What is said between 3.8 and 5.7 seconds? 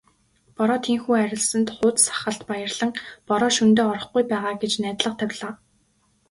орохгүй байгаа" гэж найдлага тавилаа.